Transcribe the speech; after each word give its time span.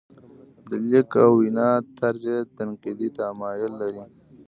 د 0.69 0.71
لیک 0.89 1.11
او 1.23 1.31
وینا 1.39 1.69
طرز 1.99 2.23
یې 2.31 2.37
تنقیدي 2.57 3.07
تمایل 3.19 3.71
لري. 3.81 4.03